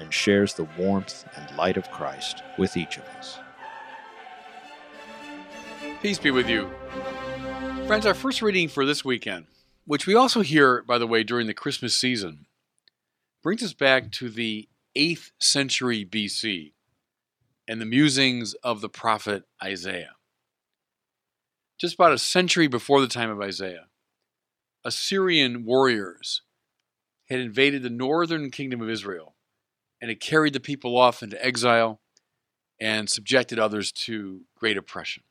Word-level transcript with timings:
and 0.00 0.12
shares 0.12 0.54
the 0.54 0.68
warmth 0.78 1.24
and 1.36 1.56
light 1.56 1.76
of 1.76 1.90
Christ 1.90 2.42
with 2.58 2.76
each 2.76 2.96
of 2.96 3.04
us. 3.18 3.38
Peace 6.02 6.18
be 6.18 6.30
with 6.30 6.48
you. 6.48 6.70
Friends, 7.86 8.06
our 8.06 8.14
first 8.14 8.40
reading 8.40 8.68
for 8.68 8.86
this 8.86 9.04
weekend, 9.04 9.46
which 9.84 10.06
we 10.06 10.14
also 10.14 10.40
hear, 10.40 10.82
by 10.82 10.96
the 10.96 11.06
way, 11.06 11.22
during 11.22 11.46
the 11.46 11.54
Christmas 11.54 11.96
season, 11.96 12.46
brings 13.42 13.62
us 13.62 13.74
back 13.74 14.10
to 14.12 14.30
the 14.30 14.68
8th 14.96 15.30
century 15.40 16.04
BC 16.04 16.72
and 17.68 17.80
the 17.80 17.86
musings 17.86 18.54
of 18.64 18.80
the 18.80 18.88
prophet 18.88 19.44
Isaiah. 19.62 20.14
Just 21.78 21.94
about 21.94 22.12
a 22.12 22.18
century 22.18 22.66
before 22.66 23.00
the 23.00 23.08
time 23.08 23.30
of 23.30 23.40
Isaiah, 23.40 23.86
Assyrian 24.84 25.64
warriors 25.64 26.42
had 27.28 27.40
invaded 27.40 27.82
the 27.82 27.90
northern 27.90 28.50
kingdom 28.50 28.80
of 28.80 28.90
Israel 28.90 29.34
and 30.00 30.10
it 30.10 30.20
carried 30.20 30.52
the 30.52 30.60
people 30.60 30.96
off 30.96 31.22
into 31.22 31.44
exile 31.44 32.00
and 32.80 33.08
subjected 33.10 33.58
others 33.58 33.92
to 33.92 34.42
great 34.56 34.76
oppression. 34.76 35.22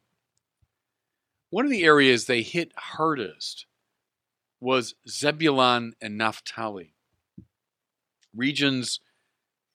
One 1.49 1.65
of 1.65 1.71
the 1.71 1.83
areas 1.83 2.25
they 2.25 2.43
hit 2.43 2.71
hardest 2.77 3.65
was 4.61 4.93
Zebulun 5.07 5.93
and 6.01 6.17
Naphtali, 6.17 6.93
regions 8.35 8.99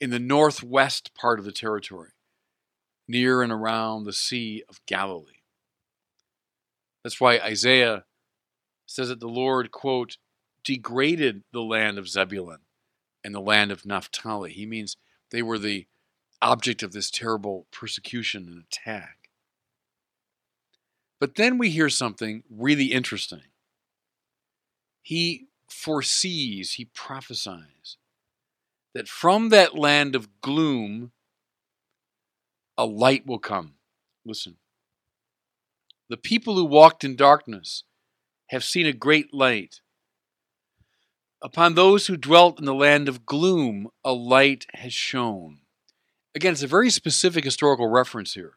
in 0.00 0.10
the 0.10 0.20
northwest 0.20 1.14
part 1.14 1.38
of 1.38 1.44
the 1.44 1.52
territory, 1.52 2.10
near 3.08 3.42
and 3.42 3.50
around 3.50 4.04
the 4.04 4.12
Sea 4.12 4.62
of 4.68 4.84
Galilee. 4.86 5.42
That's 7.02 7.20
why 7.20 7.38
Isaiah 7.38 8.04
says 8.86 9.08
that 9.08 9.20
the 9.20 9.28
Lord, 9.28 9.70
quote, 9.70 10.18
degraded 10.62 11.42
the 11.52 11.62
land 11.62 11.98
of 11.98 12.08
Zebulun 12.08 12.60
and 13.24 13.34
the 13.34 13.40
land 13.40 13.72
of 13.72 13.86
Naphtali. 13.86 14.52
He 14.52 14.66
means 14.66 14.96
they 15.30 15.42
were 15.42 15.58
the 15.58 15.86
object 16.42 16.82
of 16.82 16.92
this 16.92 17.10
terrible 17.10 17.66
persecution 17.72 18.46
and 18.46 18.62
attack. 18.62 19.30
But 21.18 21.36
then 21.36 21.56
we 21.56 21.70
hear 21.70 21.88
something 21.88 22.42
really 22.50 22.86
interesting. 22.86 23.44
He 25.02 25.46
foresees, 25.68 26.74
he 26.74 26.84
prophesies 26.86 27.96
that 28.94 29.08
from 29.08 29.48
that 29.48 29.74
land 29.74 30.14
of 30.14 30.40
gloom, 30.40 31.12
a 32.76 32.84
light 32.84 33.26
will 33.26 33.38
come. 33.38 33.74
Listen. 34.24 34.56
The 36.08 36.16
people 36.16 36.54
who 36.54 36.64
walked 36.64 37.04
in 37.04 37.16
darkness 37.16 37.84
have 38.48 38.64
seen 38.64 38.86
a 38.86 38.92
great 38.92 39.32
light. 39.32 39.80
Upon 41.44 41.74
those 41.74 42.06
who 42.06 42.16
dwelt 42.16 42.58
in 42.58 42.64
the 42.64 42.74
land 42.74 43.06
of 43.06 43.26
gloom, 43.26 43.88
a 44.02 44.14
light 44.14 44.64
has 44.72 44.94
shone. 44.94 45.58
Again, 46.34 46.54
it's 46.54 46.62
a 46.62 46.66
very 46.66 46.88
specific 46.88 47.44
historical 47.44 47.86
reference 47.86 48.32
here. 48.32 48.54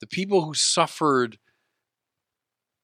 The 0.00 0.08
people 0.08 0.44
who 0.44 0.54
suffered 0.54 1.38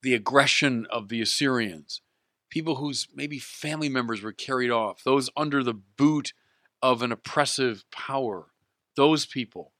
the 0.02 0.14
aggression 0.14 0.86
of 0.90 1.08
the 1.08 1.20
Assyrians, 1.20 2.02
people 2.50 2.76
whose 2.76 3.08
maybe 3.12 3.40
family 3.40 3.88
members 3.88 4.22
were 4.22 4.32
carried 4.32 4.70
off, 4.70 5.02
those 5.02 5.28
under 5.36 5.64
the 5.64 5.74
boot 5.74 6.32
of 6.80 7.02
an 7.02 7.10
oppressive 7.10 7.84
power, 7.90 8.52
those 8.96 9.26
people 9.26 9.72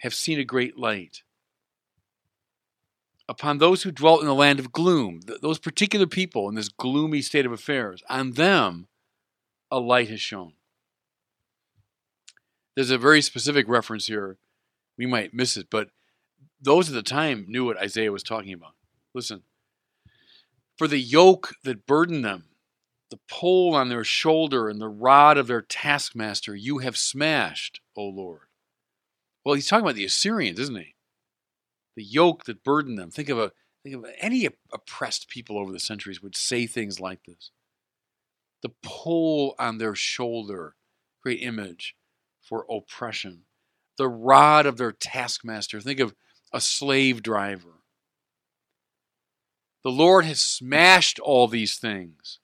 have 0.00 0.14
seen 0.14 0.38
a 0.38 0.44
great 0.44 0.76
light 0.76 1.22
upon 3.28 3.58
those 3.58 3.82
who 3.82 3.90
dwelt 3.90 4.20
in 4.20 4.26
the 4.26 4.34
land 4.34 4.58
of 4.58 4.72
gloom, 4.72 5.20
th- 5.20 5.40
those 5.40 5.58
particular 5.58 6.06
people 6.06 6.48
in 6.48 6.54
this 6.54 6.68
gloomy 6.68 7.20
state 7.22 7.46
of 7.46 7.52
affairs, 7.52 8.02
on 8.08 8.32
them 8.32 8.88
a 9.70 9.78
light 9.78 10.08
has 10.08 10.20
shone. 10.20 10.54
There's 12.74 12.90
a 12.90 12.98
very 12.98 13.20
specific 13.20 13.68
reference 13.68 14.06
here. 14.06 14.38
We 14.96 15.06
might 15.06 15.34
miss 15.34 15.56
it, 15.56 15.68
but 15.70 15.90
those 16.60 16.88
at 16.88 16.94
the 16.94 17.02
time 17.02 17.44
knew 17.48 17.64
what 17.64 17.76
Isaiah 17.76 18.12
was 18.12 18.22
talking 18.22 18.52
about. 18.52 18.74
Listen. 19.14 19.42
For 20.76 20.88
the 20.88 20.98
yoke 20.98 21.54
that 21.64 21.86
burdened 21.86 22.24
them, 22.24 22.44
the 23.10 23.18
pole 23.28 23.74
on 23.74 23.88
their 23.88 24.04
shoulder, 24.04 24.68
and 24.68 24.80
the 24.80 24.88
rod 24.88 25.38
of 25.38 25.46
their 25.46 25.62
taskmaster, 25.62 26.54
you 26.54 26.78
have 26.78 26.96
smashed, 26.96 27.80
O 27.96 28.04
Lord. 28.04 28.42
Well, 29.44 29.54
he's 29.54 29.66
talking 29.66 29.84
about 29.84 29.94
the 29.94 30.04
Assyrians, 30.04 30.58
isn't 30.58 30.76
he? 30.76 30.94
The 31.98 32.04
yoke 32.04 32.44
that 32.44 32.62
burdened 32.62 32.96
them. 32.96 33.10
Think 33.10 33.28
of 33.28 33.40
a 33.40 33.50
think 33.82 33.96
of 33.96 34.06
any 34.20 34.48
oppressed 34.72 35.28
people 35.28 35.58
over 35.58 35.72
the 35.72 35.80
centuries 35.80 36.22
would 36.22 36.36
say 36.36 36.64
things 36.64 37.00
like 37.00 37.24
this. 37.24 37.50
The 38.62 38.70
pull 38.84 39.56
on 39.58 39.78
their 39.78 39.96
shoulder, 39.96 40.76
great 41.24 41.42
image 41.42 41.96
for 42.40 42.64
oppression. 42.70 43.42
The 43.96 44.06
rod 44.06 44.64
of 44.64 44.76
their 44.76 44.92
taskmaster. 44.92 45.80
Think 45.80 45.98
of 45.98 46.14
a 46.52 46.60
slave 46.60 47.20
driver. 47.20 47.82
The 49.82 49.90
Lord 49.90 50.24
has 50.24 50.40
smashed 50.40 51.18
all 51.18 51.48
these 51.48 51.78
things. 51.78 52.38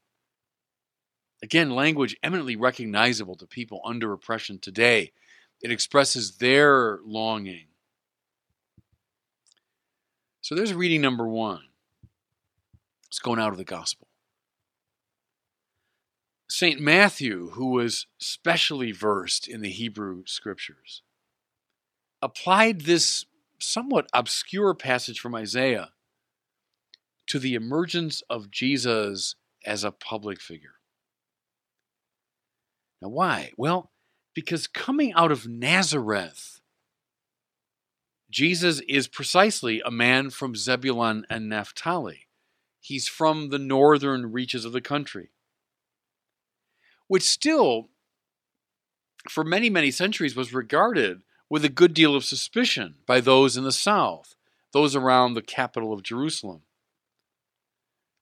Again, 1.44 1.70
language 1.70 2.16
eminently 2.24 2.56
recognizable 2.56 3.36
to 3.36 3.46
people 3.46 3.80
under 3.84 4.12
oppression 4.12 4.58
today. 4.58 5.12
It 5.62 5.70
expresses 5.70 6.38
their 6.38 6.98
longing 7.04 7.66
so 10.44 10.54
there's 10.54 10.74
reading 10.74 11.00
number 11.00 11.26
one. 11.26 11.62
It's 13.06 13.18
going 13.18 13.40
out 13.40 13.52
of 13.52 13.56
the 13.56 13.64
gospel. 13.64 14.08
St. 16.50 16.78
Matthew, 16.78 17.52
who 17.52 17.70
was 17.70 18.06
specially 18.18 18.92
versed 18.92 19.48
in 19.48 19.62
the 19.62 19.70
Hebrew 19.70 20.24
scriptures, 20.26 21.00
applied 22.20 22.82
this 22.82 23.24
somewhat 23.58 24.06
obscure 24.12 24.74
passage 24.74 25.18
from 25.18 25.34
Isaiah 25.34 25.92
to 27.28 27.38
the 27.38 27.54
emergence 27.54 28.22
of 28.28 28.50
Jesus 28.50 29.36
as 29.64 29.82
a 29.82 29.92
public 29.92 30.42
figure. 30.42 30.74
Now, 33.00 33.08
why? 33.08 33.52
Well, 33.56 33.92
because 34.34 34.66
coming 34.66 35.14
out 35.14 35.32
of 35.32 35.48
Nazareth, 35.48 36.60
Jesus 38.34 38.80
is 38.88 39.06
precisely 39.06 39.80
a 39.86 39.92
man 39.92 40.28
from 40.28 40.56
Zebulun 40.56 41.24
and 41.30 41.48
Naphtali. 41.48 42.26
He's 42.80 43.06
from 43.06 43.50
the 43.50 43.60
northern 43.60 44.32
reaches 44.32 44.64
of 44.64 44.72
the 44.72 44.80
country, 44.80 45.30
which 47.06 47.22
still, 47.22 47.90
for 49.30 49.44
many, 49.44 49.70
many 49.70 49.92
centuries, 49.92 50.34
was 50.34 50.52
regarded 50.52 51.22
with 51.48 51.64
a 51.64 51.68
good 51.68 51.94
deal 51.94 52.16
of 52.16 52.24
suspicion 52.24 52.96
by 53.06 53.20
those 53.20 53.56
in 53.56 53.62
the 53.62 53.70
south, 53.70 54.34
those 54.72 54.96
around 54.96 55.34
the 55.34 55.40
capital 55.40 55.92
of 55.92 56.02
Jerusalem. 56.02 56.62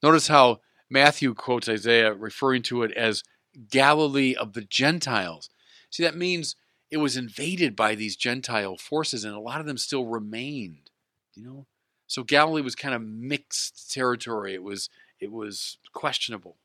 Notice 0.02 0.28
how 0.28 0.60
Matthew 0.90 1.32
quotes 1.32 1.70
Isaiah 1.70 2.12
referring 2.12 2.60
to 2.64 2.82
it 2.82 2.92
as 2.92 3.24
Galilee 3.70 4.34
of 4.34 4.52
the 4.52 4.60
Gentiles. 4.60 5.48
See, 5.88 6.02
that 6.02 6.18
means 6.18 6.54
it 6.92 6.98
was 6.98 7.16
invaded 7.16 7.74
by 7.74 7.94
these 7.94 8.16
Gentile 8.16 8.76
forces, 8.76 9.24
and 9.24 9.34
a 9.34 9.40
lot 9.40 9.60
of 9.60 9.66
them 9.66 9.78
still 9.78 10.04
remained. 10.04 10.90
You 11.34 11.42
know, 11.42 11.66
so 12.06 12.22
Galilee 12.22 12.60
was 12.60 12.74
kind 12.74 12.94
of 12.94 13.00
mixed 13.00 13.90
territory. 13.90 14.52
It 14.52 14.62
was 14.62 14.90
it 15.18 15.32
was 15.32 15.78
questionable. 15.94 16.58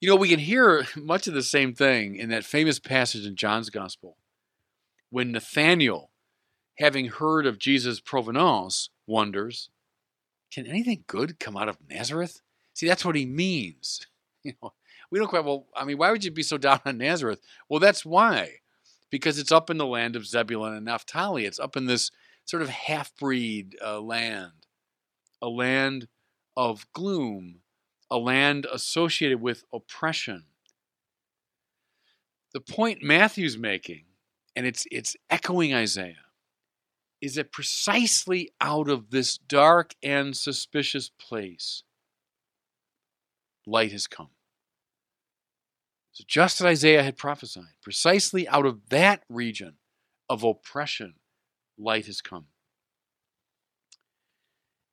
You 0.00 0.08
know, 0.08 0.16
we 0.16 0.28
can 0.28 0.38
hear 0.38 0.86
much 0.96 1.26
of 1.26 1.34
the 1.34 1.42
same 1.42 1.74
thing 1.74 2.14
in 2.14 2.28
that 2.28 2.44
famous 2.44 2.78
passage 2.78 3.26
in 3.26 3.34
John's 3.34 3.68
Gospel 3.68 4.16
when 5.10 5.32
Nathanael, 5.32 6.12
having 6.78 7.06
heard 7.06 7.46
of 7.46 7.58
Jesus' 7.58 7.98
provenance, 7.98 8.90
wonders, 9.08 9.70
"Can 10.52 10.68
anything 10.68 11.02
good 11.08 11.40
come 11.40 11.56
out 11.56 11.68
of 11.68 11.78
Nazareth?" 11.90 12.42
See, 12.74 12.86
that's 12.86 13.04
what 13.04 13.16
he 13.16 13.26
means. 13.26 14.06
You 14.46 14.52
know, 14.62 14.74
we 15.10 15.18
don't 15.18 15.28
quite. 15.28 15.42
Well, 15.42 15.68
I 15.74 15.86
mean, 15.86 15.96
why 15.96 16.10
would 16.10 16.22
you 16.22 16.30
be 16.30 16.42
so 16.42 16.58
down 16.58 16.78
on 16.84 16.98
Nazareth? 16.98 17.40
Well, 17.70 17.80
that's 17.80 18.04
why 18.04 18.58
because 19.14 19.38
it's 19.38 19.52
up 19.52 19.70
in 19.70 19.76
the 19.78 19.86
land 19.86 20.16
of 20.16 20.26
Zebulun 20.26 20.74
and 20.74 20.86
Naphtali. 20.86 21.44
It's 21.44 21.60
up 21.60 21.76
in 21.76 21.86
this 21.86 22.10
sort 22.44 22.64
of 22.64 22.68
half 22.68 23.14
breed 23.14 23.76
uh, 23.80 24.00
land, 24.00 24.66
a 25.40 25.48
land 25.48 26.08
of 26.56 26.84
gloom, 26.92 27.60
a 28.10 28.18
land 28.18 28.66
associated 28.72 29.40
with 29.40 29.62
oppression. 29.72 30.46
The 32.52 32.60
point 32.60 33.04
Matthew's 33.04 33.56
making, 33.56 34.06
and 34.56 34.66
it's 34.66 34.84
it's 34.90 35.14
echoing 35.30 35.72
Isaiah, 35.72 36.26
is 37.20 37.36
that 37.36 37.52
precisely 37.52 38.50
out 38.60 38.88
of 38.88 39.10
this 39.10 39.38
dark 39.38 39.94
and 40.02 40.36
suspicious 40.36 41.08
place, 41.08 41.84
light 43.64 43.92
has 43.92 44.08
come. 44.08 44.33
So, 46.14 46.22
just 46.28 46.60
as 46.60 46.66
Isaiah 46.66 47.02
had 47.02 47.16
prophesied, 47.16 47.74
precisely 47.82 48.46
out 48.46 48.66
of 48.66 48.88
that 48.90 49.24
region 49.28 49.74
of 50.30 50.44
oppression, 50.44 51.14
light 51.76 52.06
has 52.06 52.20
come. 52.20 52.46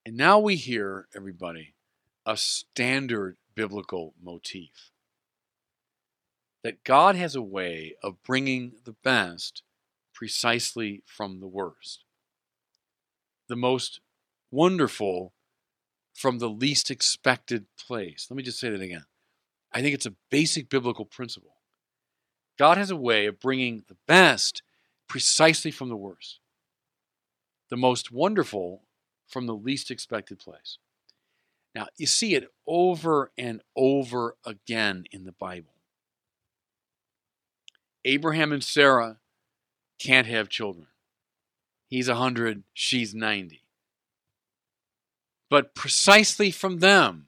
And 0.04 0.18
now 0.18 0.40
we 0.40 0.56
hear, 0.56 1.08
everybody, 1.16 1.76
a 2.26 2.36
standard 2.36 3.38
biblical 3.54 4.16
motif 4.22 4.92
that 6.64 6.84
God 6.84 7.16
has 7.16 7.36
a 7.36 7.42
way 7.42 7.94
of 8.02 8.24
bringing 8.24 8.74
the 8.84 8.96
best 9.04 9.62
precisely 10.16 11.04
from 11.06 11.40
the 11.40 11.48
worst, 11.48 12.04
the 13.48 13.56
most 13.56 14.00
wonderful 14.50 15.34
from 16.16 16.40
the 16.40 16.50
least 16.50 16.90
expected 16.90 17.68
place. 17.78 18.26
Let 18.30 18.38
me 18.38 18.44
just 18.44 18.60
say 18.60 18.72
that 18.72 18.82
again. 18.82 19.06
I 19.74 19.82
think 19.82 19.94
it's 19.94 20.06
a 20.06 20.16
basic 20.30 20.70
biblical 20.70 21.06
principle. 21.06 21.56
God 22.58 22.78
has 22.78 22.92
a 22.92 22.96
way 22.96 23.26
of 23.26 23.40
bringing 23.40 23.84
the 23.88 23.98
best 24.08 24.62
precisely 25.08 25.72
from 25.72 25.90
the 25.90 25.96
worst, 25.96 26.40
the 27.70 27.78
most 27.78 28.12
wonderful 28.12 28.84
from 29.28 29.46
the 29.46 29.56
least 29.56 29.90
expected 29.90 30.40
place. 30.40 30.78
Now, 31.74 31.88
you 31.98 32.06
see 32.06 32.36
it 32.36 32.50
over 32.68 33.32
and 33.38 33.62
over 33.76 34.36
again 34.46 35.06
in 35.12 35.24
the 35.24 35.32
Bible. 35.32 35.74
Abraham 38.04 38.52
and 38.52 38.64
Sarah 38.64 39.20
can't 40.00 40.28
have 40.28 40.50
children. 40.50 40.88
He's 41.88 42.08
100, 42.08 42.64
she's 42.74 43.14
90. 43.14 43.64
But 45.50 45.76
precisely 45.76 46.52
from 46.52 46.80
them, 46.80 47.28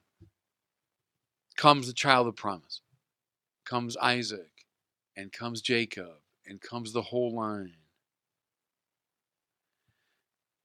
comes 1.55 1.87
the 1.87 1.93
child 1.93 2.27
of 2.27 2.35
promise, 2.35 2.81
comes 3.65 3.95
Isaac, 3.97 4.65
and 5.15 5.31
comes 5.31 5.61
Jacob, 5.61 6.19
and 6.45 6.61
comes 6.61 6.93
the 6.93 7.03
whole 7.03 7.33
line. 7.33 7.75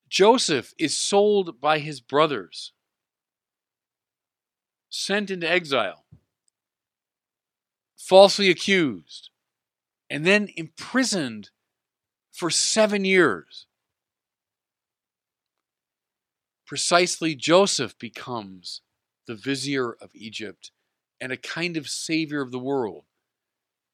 Joseph 0.09 0.73
is 0.77 0.97
sold 0.97 1.61
by 1.61 1.79
his 1.79 2.01
brothers, 2.01 2.73
sent 4.89 5.29
into 5.29 5.49
exile, 5.49 6.05
falsely 7.95 8.49
accused, 8.49 9.29
and 10.09 10.25
then 10.25 10.49
imprisoned 10.55 11.51
for 12.31 12.49
seven 12.49 13.05
years. 13.05 13.67
Precisely, 16.65 17.35
Joseph 17.35 17.97
becomes 17.99 18.81
the 19.27 19.35
vizier 19.35 19.91
of 19.93 20.09
Egypt 20.15 20.71
and 21.21 21.31
a 21.31 21.37
kind 21.37 21.77
of 21.77 21.89
savior 21.89 22.41
of 22.41 22.51
the 22.51 22.59
world. 22.59 23.05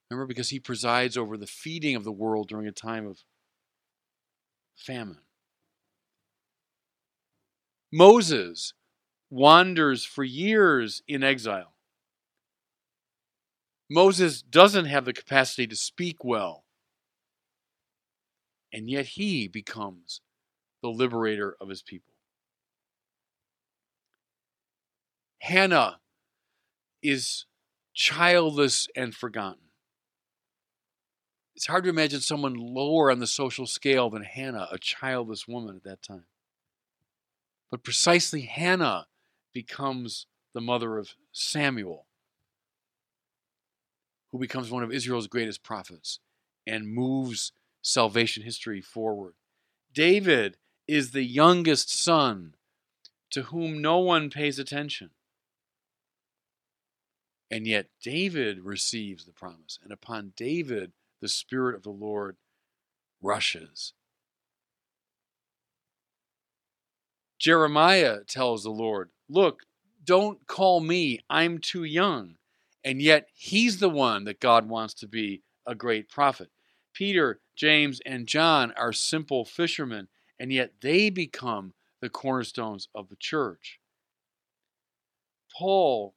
Remember, 0.10 0.27
because 0.27 0.50
he 0.50 0.60
presides 0.60 1.18
over 1.18 1.38
the 1.38 1.48
feeding 1.48 1.95
of 1.95 2.04
the 2.04 2.12
world 2.12 2.48
during 2.48 2.68
a 2.68 2.72
time 2.72 3.07
of 3.07 3.24
famine. 4.75 5.19
Moses 7.92 8.74
wanders 9.30 10.04
for 10.04 10.24
years 10.24 11.01
in 11.07 11.24
exile. 11.24 11.74
Moses 13.89 14.42
doesn't 14.42 14.86
have 14.86 15.06
the 15.06 15.13
capacity 15.13 15.68
to 15.68 15.75
speak 15.75 16.24
well, 16.24 16.66
and 18.74 18.89
yet 18.89 19.06
he 19.06 19.48
becomes 19.48 20.22
the 20.81 20.89
liberator 20.89 21.56
of 21.62 21.69
his 21.69 21.81
people. 21.81 22.13
Hannah 25.39 26.00
is 27.10 27.46
childless 27.94 28.88
and 28.96 29.16
forgotten. 29.16 29.62
It's 31.56 31.68
hard 31.68 31.86
to 31.86 31.90
imagine 31.90 32.19
someone 32.19 32.56
lower 32.56 33.10
on 33.10 33.19
the 33.19 33.28
social 33.28 33.66
scale 33.66 34.10
than 34.10 34.24
Hannah, 34.24 34.68
a 34.72 34.78
childless 34.78 35.48
woman 35.48 35.75
at 35.78 35.84
that 35.84 36.02
time. 36.02 36.25
But 37.72 37.84
precisely 37.84 38.42
Hannah 38.42 39.07
becomes 39.54 40.28
the 40.54 40.62
mother 40.62 40.98
of 40.98 41.16
Samuel, 41.31 42.07
who 44.31 44.38
becomes 44.38 44.69
one 44.69 44.84
of 44.84 44.92
Israel's 44.92 45.28
greatest 45.28 45.63
prophets 45.63 46.19
and 46.68 46.88
moves 46.88 47.54
salvation 47.81 48.44
history 48.44 48.81
forward. 48.81 49.36
David 49.94 50.58
is 50.88 51.12
the 51.12 51.24
youngest 51.24 51.90
son 51.90 52.56
to 53.31 53.44
whom 53.44 53.81
no 53.81 54.00
one 54.00 54.30
pays 54.30 54.60
attention. 54.60 55.12
And 57.51 57.68
yet 57.68 57.88
David 58.01 58.59
receives 58.62 59.25
the 59.25 59.31
promise, 59.31 59.77
and 59.83 59.92
upon 59.92 60.33
David 60.36 60.94
the 61.21 61.30
Spirit 61.30 61.75
of 61.75 61.83
the 61.83 61.92
Lord 61.92 62.38
rushes. 63.21 63.94
Jeremiah 67.39 68.24
tells 68.27 68.63
the 68.63 68.71
Lord, 68.71 69.09
Look, 69.30 69.63
don't 70.03 70.45
call 70.47 70.80
me, 70.80 71.19
I'm 71.30 71.59
too 71.59 71.83
young. 71.83 72.36
And 72.83 73.01
yet 73.01 73.27
he's 73.33 73.80
the 73.80 73.89
one 73.89 74.25
that 74.25 74.39
God 74.39 74.69
wants 74.69 74.94
to 74.95 75.07
be 75.07 75.41
a 75.65 75.74
great 75.74 76.09
prophet. 76.09 76.50
Peter, 76.94 77.41
James, 77.56 78.00
and 78.06 78.27
John 78.27 78.71
are 78.74 78.94
simple 78.94 79.44
fishermen, 79.44 80.07
and 80.39 80.53
yet 80.53 80.74
they 80.81 81.09
become 81.09 81.74
the 82.01 82.09
cornerstones 82.09 82.88
of 82.94 83.09
the 83.09 83.15
church. 83.15 83.80
Paul 85.57 86.13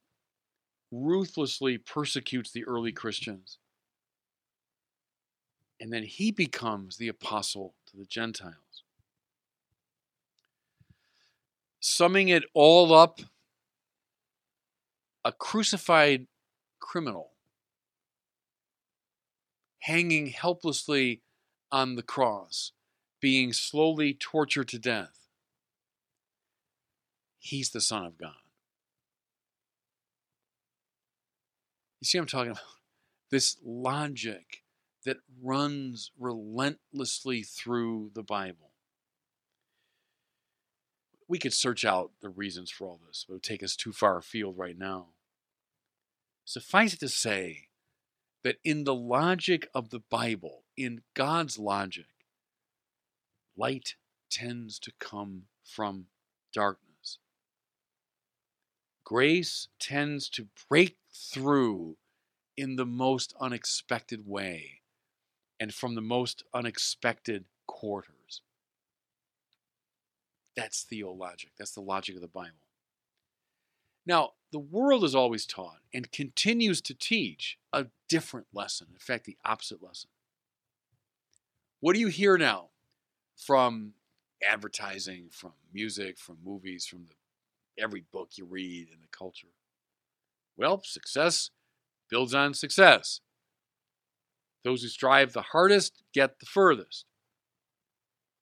ruthlessly 0.90 1.78
persecutes 1.78 2.50
the 2.50 2.64
early 2.64 2.92
Christians. 2.92 3.58
And 5.80 5.92
then 5.92 6.02
he 6.02 6.30
becomes 6.32 6.96
the 6.96 7.08
apostle 7.08 7.74
to 7.86 7.96
the 7.96 8.04
Gentiles. 8.04 8.54
Summing 11.80 12.28
it 12.28 12.44
all 12.54 12.92
up, 12.92 13.20
a 15.24 15.32
crucified 15.32 16.26
criminal 16.80 17.32
hanging 19.80 20.26
helplessly 20.26 21.22
on 21.70 21.94
the 21.94 22.02
cross, 22.02 22.72
being 23.20 23.52
slowly 23.52 24.12
tortured 24.12 24.68
to 24.68 24.78
death. 24.78 25.28
He's 27.38 27.70
the 27.70 27.80
Son 27.80 28.04
of 28.04 28.18
God. 28.18 28.47
You 32.00 32.06
see 32.06 32.18
what 32.18 32.22
I'm 32.22 32.28
talking 32.28 32.50
about? 32.52 32.62
This 33.30 33.58
logic 33.62 34.62
that 35.04 35.18
runs 35.42 36.12
relentlessly 36.18 37.42
through 37.42 38.10
the 38.14 38.22
Bible. 38.22 38.70
We 41.28 41.38
could 41.38 41.52
search 41.52 41.84
out 41.84 42.12
the 42.22 42.30
reasons 42.30 42.70
for 42.70 42.86
all 42.86 43.00
this, 43.06 43.26
but 43.28 43.32
it 43.32 43.36
would 43.36 43.42
take 43.42 43.62
us 43.62 43.76
too 43.76 43.92
far 43.92 44.16
afield 44.16 44.56
right 44.56 44.78
now. 44.78 45.08
Suffice 46.46 46.94
it 46.94 47.00
to 47.00 47.08
say 47.10 47.68
that 48.44 48.56
in 48.64 48.84
the 48.84 48.94
logic 48.94 49.68
of 49.74 49.90
the 49.90 50.00
Bible, 50.00 50.64
in 50.74 51.02
God's 51.12 51.58
logic, 51.58 52.06
light 53.58 53.96
tends 54.30 54.78
to 54.80 54.92
come 54.98 55.44
from 55.62 56.06
darkness. 56.54 57.18
Grace 59.04 59.68
tends 59.80 60.28
to 60.28 60.48
break 60.68 60.97
through 61.12 61.96
in 62.56 62.76
the 62.76 62.86
most 62.86 63.34
unexpected 63.40 64.26
way 64.26 64.80
and 65.60 65.72
from 65.72 65.94
the 65.94 66.00
most 66.00 66.42
unexpected 66.54 67.44
quarters. 67.66 68.42
That's 70.56 70.82
theologic. 70.82 71.50
That's 71.58 71.72
the 71.72 71.80
logic 71.80 72.16
of 72.16 72.20
the 72.20 72.28
Bible. 72.28 72.66
Now, 74.04 74.32
the 74.50 74.58
world 74.58 75.04
is 75.04 75.14
always 75.14 75.46
taught 75.46 75.80
and 75.92 76.10
continues 76.10 76.80
to 76.82 76.94
teach 76.94 77.58
a 77.72 77.86
different 78.08 78.46
lesson. 78.52 78.88
In 78.92 78.98
fact, 78.98 79.24
the 79.24 79.36
opposite 79.44 79.82
lesson. 79.82 80.10
What 81.80 81.94
do 81.94 82.00
you 82.00 82.08
hear 82.08 82.38
now 82.38 82.70
from 83.36 83.92
advertising, 84.44 85.28
from 85.30 85.52
music, 85.72 86.18
from 86.18 86.38
movies, 86.44 86.86
from 86.86 87.06
the, 87.06 87.82
every 87.82 88.00
book 88.00 88.30
you 88.36 88.46
read 88.46 88.88
in 88.88 89.00
the 89.00 89.08
culture? 89.12 89.48
Well, 90.58 90.82
success 90.84 91.50
builds 92.10 92.34
on 92.34 92.52
success. 92.52 93.20
Those 94.64 94.82
who 94.82 94.88
strive 94.88 95.32
the 95.32 95.42
hardest 95.42 96.02
get 96.12 96.40
the 96.40 96.46
furthest. 96.46 97.06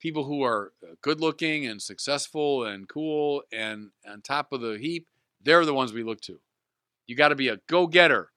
People 0.01 0.25
who 0.25 0.43
are 0.43 0.73
uh, 0.83 0.95
good 1.03 1.21
looking 1.21 1.67
and 1.67 1.81
successful 1.81 2.65
and 2.65 2.89
cool 2.89 3.43
and 3.53 3.91
on 4.09 4.23
top 4.23 4.53
of 4.53 4.61
the 4.61 4.79
heap, 4.79 5.07
they're 5.43 5.65
the 5.65 5.75
ones 5.75 5.93
we 5.93 6.03
look 6.03 6.21
to. 6.23 6.41
You 7.07 7.17
got 7.17 7.29
to 7.29 7.35
be 7.35 7.49
a 7.49 7.61
go 7.69 7.87
getter. 7.87 8.31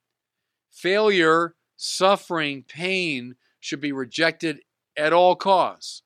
Failure 0.69 1.55
Suffering, 1.81 2.65
pain 2.67 3.35
should 3.61 3.79
be 3.79 3.93
rejected 3.93 4.59
at 4.97 5.13
all 5.13 5.37
costs. 5.37 6.03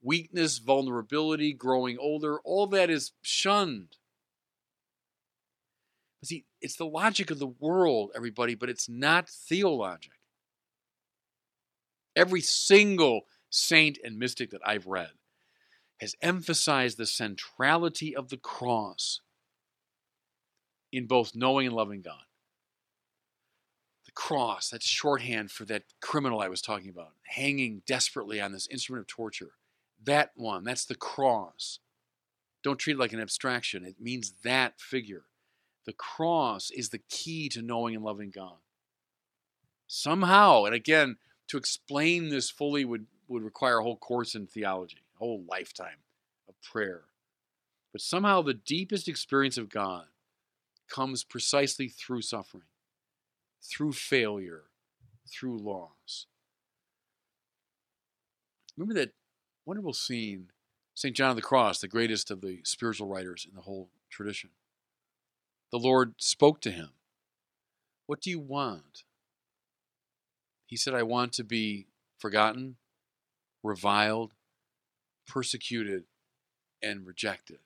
Weakness, 0.00 0.58
vulnerability, 0.58 1.52
growing 1.52 1.98
older, 1.98 2.38
all 2.44 2.68
that 2.68 2.90
is 2.90 3.10
shunned. 3.22 3.96
See, 6.24 6.44
it's 6.60 6.76
the 6.76 6.86
logic 6.86 7.30
of 7.30 7.38
the 7.38 7.46
world, 7.46 8.10
everybody, 8.14 8.54
but 8.54 8.68
it's 8.68 8.88
not 8.88 9.28
theologic. 9.28 10.12
Every 12.16 12.40
single 12.40 13.22
saint 13.50 13.98
and 14.02 14.18
mystic 14.18 14.50
that 14.50 14.62
I've 14.64 14.86
read 14.86 15.10
has 16.00 16.14
emphasized 16.20 16.98
the 16.98 17.06
centrality 17.06 18.14
of 18.16 18.28
the 18.28 18.36
cross 18.36 19.20
in 20.92 21.06
both 21.06 21.34
knowing 21.34 21.66
and 21.66 21.76
loving 21.76 22.02
God. 22.02 22.24
The 24.06 24.12
cross, 24.12 24.70
that's 24.70 24.86
shorthand 24.86 25.50
for 25.50 25.64
that 25.66 25.84
criminal 26.00 26.40
I 26.40 26.48
was 26.48 26.62
talking 26.62 26.90
about, 26.90 27.12
hanging 27.24 27.82
desperately 27.86 28.40
on 28.40 28.52
this 28.52 28.68
instrument 28.68 29.02
of 29.02 29.06
torture. 29.06 29.52
That 30.02 30.32
one, 30.36 30.64
that's 30.64 30.84
the 30.84 30.94
cross. 30.94 31.80
Don't 32.62 32.78
treat 32.78 32.94
it 32.94 32.98
like 32.98 33.12
an 33.12 33.20
abstraction, 33.20 33.84
it 33.84 34.00
means 34.00 34.32
that 34.42 34.80
figure. 34.80 35.24
The 35.86 35.92
cross 35.92 36.70
is 36.72 36.88
the 36.90 36.98
key 36.98 37.48
to 37.50 37.62
knowing 37.62 37.94
and 37.94 38.04
loving 38.04 38.30
God. 38.30 38.58
Somehow, 39.86 40.64
and 40.64 40.74
again, 40.74 41.16
to 41.48 41.56
explain 41.56 42.28
this 42.28 42.50
fully 42.50 42.84
would, 42.84 43.06
would 43.28 43.44
require 43.44 43.78
a 43.78 43.82
whole 43.84 43.96
course 43.96 44.34
in 44.34 44.48
theology, 44.48 45.04
a 45.14 45.18
whole 45.18 45.44
lifetime 45.48 46.02
of 46.48 46.60
prayer. 46.60 47.04
But 47.92 48.00
somehow 48.00 48.42
the 48.42 48.52
deepest 48.52 49.08
experience 49.08 49.56
of 49.56 49.68
God 49.68 50.06
comes 50.88 51.22
precisely 51.22 51.88
through 51.88 52.22
suffering, 52.22 52.64
through 53.62 53.92
failure, 53.92 54.64
through 55.28 55.58
loss. 55.58 56.26
Remember 58.76 58.94
that 58.94 59.12
wonderful 59.64 59.92
scene, 59.92 60.50
St. 60.94 61.16
John 61.16 61.30
of 61.30 61.36
the 61.36 61.42
Cross, 61.42 61.80
the 61.80 61.88
greatest 61.88 62.30
of 62.30 62.40
the 62.40 62.60
spiritual 62.64 63.06
writers 63.06 63.46
in 63.48 63.54
the 63.54 63.62
whole 63.62 63.88
tradition. 64.10 64.50
The 65.72 65.78
Lord 65.78 66.14
spoke 66.18 66.60
to 66.62 66.70
him. 66.70 66.90
What 68.06 68.20
do 68.20 68.30
you 68.30 68.38
want? 68.38 69.02
He 70.66 70.76
said, 70.76 70.94
I 70.94 71.02
want 71.02 71.32
to 71.34 71.44
be 71.44 71.86
forgotten, 72.18 72.76
reviled, 73.62 74.34
persecuted, 75.26 76.04
and 76.82 77.06
rejected. 77.06 77.58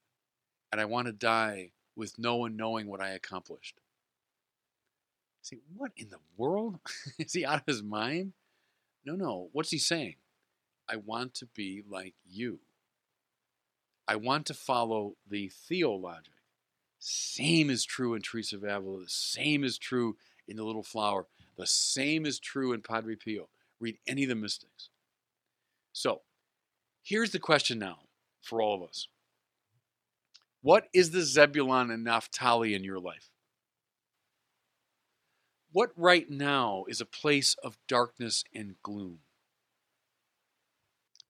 And 0.72 0.80
I 0.80 0.84
want 0.84 1.06
to 1.06 1.12
die 1.12 1.72
with 1.96 2.18
no 2.18 2.36
one 2.36 2.56
knowing 2.56 2.86
what 2.86 3.00
I 3.00 3.10
accomplished. 3.10 3.80
See, 5.42 5.58
what 5.76 5.92
in 5.96 6.10
the 6.10 6.20
world? 6.36 6.78
Is 7.18 7.32
he 7.32 7.44
out 7.44 7.60
of 7.60 7.66
his 7.66 7.82
mind? 7.82 8.32
No, 9.04 9.14
no. 9.16 9.48
What's 9.52 9.70
he 9.70 9.78
saying? 9.78 10.16
I 10.88 10.96
want 10.96 11.34
to 11.34 11.46
be 11.46 11.82
like 11.88 12.14
you. 12.28 12.60
I 14.06 14.16
want 14.16 14.46
to 14.46 14.54
follow 14.54 15.14
the 15.28 15.48
theologic. 15.48 16.39
Same 17.00 17.70
is 17.70 17.86
true 17.86 18.14
in 18.14 18.20
Teresa 18.20 18.56
of 18.56 18.64
Avila. 18.64 19.00
The 19.00 19.08
same 19.08 19.64
is 19.64 19.78
true 19.78 20.16
in 20.46 20.56
The 20.56 20.64
Little 20.64 20.82
Flower. 20.82 21.26
The 21.56 21.66
same 21.66 22.26
is 22.26 22.38
true 22.38 22.72
in 22.74 22.82
Padre 22.82 23.16
Pio. 23.16 23.48
Read 23.80 23.96
any 24.06 24.24
of 24.24 24.28
the 24.28 24.34
mystics. 24.34 24.90
So, 25.92 26.20
here's 27.02 27.32
the 27.32 27.38
question 27.38 27.78
now 27.78 28.00
for 28.42 28.60
all 28.60 28.74
of 28.74 28.88
us 28.88 29.08
What 30.60 30.88
is 30.92 31.10
the 31.10 31.22
Zebulun 31.22 31.90
and 31.90 32.04
Naphtali 32.04 32.74
in 32.74 32.84
your 32.84 33.00
life? 33.00 33.30
What 35.72 35.92
right 35.96 36.28
now 36.28 36.84
is 36.86 37.00
a 37.00 37.06
place 37.06 37.56
of 37.62 37.78
darkness 37.88 38.44
and 38.54 38.74
gloom? 38.82 39.20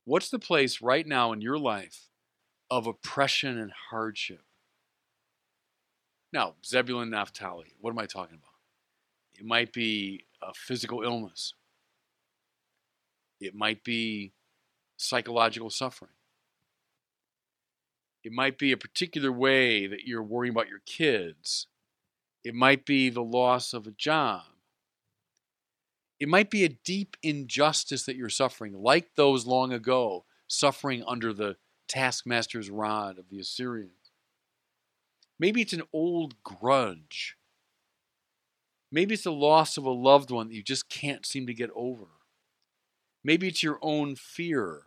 What's 0.04 0.30
the 0.30 0.38
place 0.40 0.82
right 0.82 1.06
now 1.06 1.30
in 1.30 1.40
your 1.40 1.58
life 1.58 2.08
of 2.68 2.88
oppression 2.88 3.56
and 3.56 3.70
hardship? 3.90 4.42
Now, 6.32 6.54
Zebulun 6.64 7.10
Naphtali, 7.10 7.72
what 7.80 7.90
am 7.90 7.98
I 7.98 8.06
talking 8.06 8.36
about? 8.36 8.50
It 9.38 9.44
might 9.44 9.72
be 9.72 10.24
a 10.42 10.52
physical 10.54 11.02
illness. 11.02 11.54
It 13.40 13.54
might 13.54 13.82
be 13.82 14.32
psychological 14.96 15.70
suffering. 15.70 16.12
It 18.22 18.32
might 18.32 18.58
be 18.58 18.70
a 18.70 18.76
particular 18.76 19.32
way 19.32 19.86
that 19.86 20.02
you're 20.04 20.22
worrying 20.22 20.52
about 20.52 20.68
your 20.68 20.82
kids. 20.84 21.66
It 22.44 22.54
might 22.54 22.84
be 22.84 23.08
the 23.08 23.22
loss 23.22 23.72
of 23.72 23.86
a 23.86 23.92
job. 23.92 24.42
It 26.18 26.28
might 26.28 26.50
be 26.50 26.64
a 26.64 26.68
deep 26.68 27.16
injustice 27.22 28.02
that 28.04 28.16
you're 28.16 28.28
suffering, 28.28 28.74
like 28.74 29.14
those 29.16 29.46
long 29.46 29.72
ago, 29.72 30.26
suffering 30.46 31.02
under 31.06 31.32
the 31.32 31.56
taskmaster's 31.88 32.68
rod 32.68 33.18
of 33.18 33.30
the 33.30 33.40
Assyrians. 33.40 33.99
Maybe 35.40 35.62
it's 35.62 35.72
an 35.72 35.82
old 35.90 36.34
grudge. 36.44 37.38
Maybe 38.92 39.14
it's 39.14 39.24
the 39.24 39.32
loss 39.32 39.78
of 39.78 39.86
a 39.86 39.90
loved 39.90 40.30
one 40.30 40.48
that 40.48 40.54
you 40.54 40.62
just 40.62 40.90
can't 40.90 41.24
seem 41.24 41.46
to 41.46 41.54
get 41.54 41.70
over. 41.74 42.04
Maybe 43.24 43.48
it's 43.48 43.62
your 43.62 43.78
own 43.80 44.16
fear. 44.16 44.82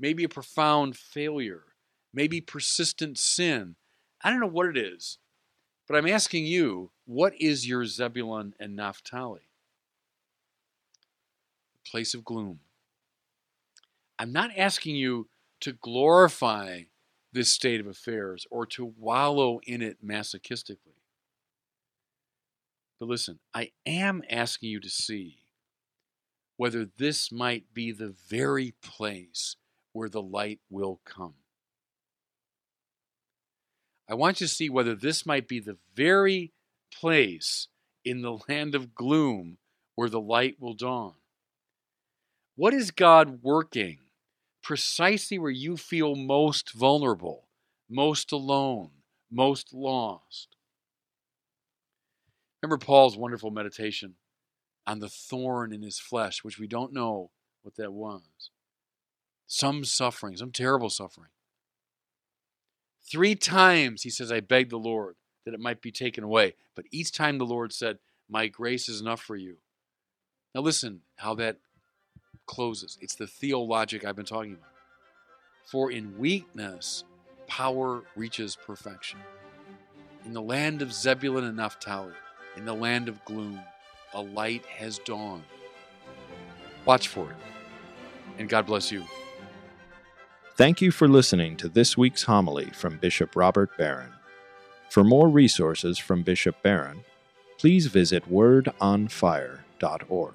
Maybe 0.00 0.24
a 0.24 0.28
profound 0.28 0.96
failure. 0.96 1.62
Maybe 2.12 2.40
persistent 2.40 3.18
sin. 3.18 3.76
I 4.20 4.30
don't 4.30 4.40
know 4.40 4.46
what 4.48 4.66
it 4.66 4.76
is, 4.76 5.18
but 5.86 5.96
I'm 5.96 6.08
asking 6.08 6.46
you, 6.46 6.90
what 7.04 7.34
is 7.40 7.68
your 7.68 7.84
Zebulun 7.84 8.54
and 8.58 8.74
Naphtali? 8.74 9.48
Place 11.86 12.14
of 12.14 12.24
gloom. 12.24 12.60
I'm 14.18 14.32
not 14.32 14.50
asking 14.56 14.96
you 14.96 15.28
to 15.60 15.72
glorify 15.72 16.82
this 17.34 17.50
state 17.50 17.80
of 17.80 17.86
affairs 17.86 18.46
or 18.50 18.64
to 18.64 18.94
wallow 18.96 19.60
in 19.66 19.82
it 19.82 19.98
masochistically. 20.06 20.96
But 22.98 23.08
listen, 23.08 23.40
I 23.52 23.72
am 23.84 24.22
asking 24.30 24.70
you 24.70 24.80
to 24.80 24.88
see 24.88 25.38
whether 26.56 26.84
this 26.84 27.32
might 27.32 27.74
be 27.74 27.90
the 27.90 28.14
very 28.28 28.74
place 28.82 29.56
where 29.92 30.08
the 30.08 30.22
light 30.22 30.60
will 30.70 31.00
come. 31.04 31.34
I 34.08 34.14
want 34.14 34.40
you 34.40 34.46
to 34.46 34.52
see 34.52 34.70
whether 34.70 34.94
this 34.94 35.26
might 35.26 35.48
be 35.48 35.58
the 35.58 35.78
very 35.94 36.52
place 36.92 37.66
in 38.04 38.22
the 38.22 38.38
land 38.48 38.76
of 38.76 38.94
gloom 38.94 39.58
where 39.96 40.08
the 40.08 40.20
light 40.20 40.56
will 40.60 40.74
dawn. 40.74 41.14
What 42.54 42.74
is 42.74 42.92
God 42.92 43.42
working 43.42 43.98
precisely 44.64 45.38
where 45.38 45.50
you 45.50 45.76
feel 45.76 46.16
most 46.16 46.72
vulnerable, 46.72 47.46
most 47.88 48.32
alone, 48.32 48.90
most 49.30 49.74
lost. 49.74 50.56
Remember 52.62 52.78
Paul's 52.78 53.16
wonderful 53.16 53.50
meditation 53.50 54.14
on 54.86 55.00
the 55.00 55.08
thorn 55.08 55.72
in 55.72 55.82
his 55.82 56.00
flesh, 56.00 56.42
which 56.42 56.58
we 56.58 56.66
don't 56.66 56.94
know 56.94 57.30
what 57.62 57.76
that 57.76 57.92
was. 57.92 58.50
Some 59.46 59.84
suffering, 59.84 60.36
some 60.36 60.50
terrible 60.50 60.90
suffering. 60.90 61.30
Three 63.06 63.34
times 63.34 64.02
he 64.02 64.10
says, 64.10 64.32
I 64.32 64.40
begged 64.40 64.70
the 64.70 64.78
Lord 64.78 65.16
that 65.44 65.52
it 65.52 65.60
might 65.60 65.82
be 65.82 65.92
taken 65.92 66.24
away. 66.24 66.54
But 66.74 66.86
each 66.90 67.12
time 67.12 67.36
the 67.36 67.44
Lord 67.44 67.74
said, 67.74 67.98
My 68.30 68.46
grace 68.46 68.88
is 68.88 69.02
enough 69.02 69.20
for 69.20 69.36
you. 69.36 69.58
Now 70.54 70.62
listen 70.62 71.02
how 71.16 71.34
that 71.34 71.58
closes. 72.46 72.98
It's 73.00 73.14
the 73.14 73.26
theologic 73.26 74.04
I've 74.04 74.16
been 74.16 74.24
talking 74.24 74.54
about. 74.54 74.70
For 75.66 75.90
in 75.90 76.18
weakness, 76.18 77.04
power 77.46 78.02
reaches 78.16 78.56
perfection. 78.56 79.20
In 80.24 80.32
the 80.32 80.42
land 80.42 80.82
of 80.82 80.92
Zebulun 80.92 81.44
and 81.44 81.56
Naphtali, 81.56 82.12
in 82.56 82.64
the 82.64 82.74
land 82.74 83.08
of 83.08 83.24
gloom, 83.24 83.60
a 84.14 84.20
light 84.20 84.64
has 84.66 84.98
dawned. 85.00 85.44
Watch 86.84 87.08
for 87.08 87.30
it. 87.30 87.36
And 88.38 88.48
God 88.48 88.66
bless 88.66 88.92
you. 88.92 89.04
Thank 90.56 90.80
you 90.80 90.92
for 90.92 91.08
listening 91.08 91.56
to 91.58 91.68
this 91.68 91.98
week's 91.98 92.22
homily 92.22 92.66
from 92.66 92.98
Bishop 92.98 93.34
Robert 93.34 93.76
Barron. 93.76 94.12
For 94.88 95.02
more 95.02 95.28
resources 95.28 95.98
from 95.98 96.22
Bishop 96.22 96.62
Barron, 96.62 97.00
please 97.58 97.88
visit 97.88 98.30
wordonfire.org. 98.30 100.34